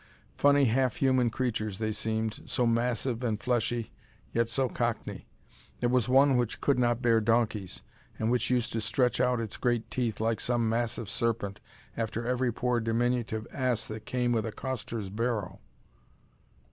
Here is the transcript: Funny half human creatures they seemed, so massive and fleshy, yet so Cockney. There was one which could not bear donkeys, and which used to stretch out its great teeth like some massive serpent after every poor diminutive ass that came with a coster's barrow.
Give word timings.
Funny 0.35 0.65
half 0.65 0.95
human 0.95 1.29
creatures 1.29 1.77
they 1.77 1.91
seemed, 1.91 2.41
so 2.47 2.65
massive 2.65 3.23
and 3.23 3.39
fleshy, 3.39 3.91
yet 4.33 4.49
so 4.49 4.67
Cockney. 4.67 5.27
There 5.79 5.89
was 5.89 6.09
one 6.09 6.37
which 6.37 6.59
could 6.59 6.79
not 6.79 7.03
bear 7.03 7.21
donkeys, 7.21 7.83
and 8.17 8.31
which 8.31 8.49
used 8.49 8.73
to 8.73 8.81
stretch 8.81 9.21
out 9.21 9.39
its 9.39 9.57
great 9.57 9.91
teeth 9.91 10.19
like 10.19 10.41
some 10.41 10.67
massive 10.67 11.07
serpent 11.07 11.61
after 11.95 12.25
every 12.25 12.51
poor 12.51 12.79
diminutive 12.79 13.45
ass 13.53 13.85
that 13.89 14.07
came 14.07 14.31
with 14.31 14.47
a 14.47 14.51
coster's 14.51 15.11
barrow. 15.11 15.59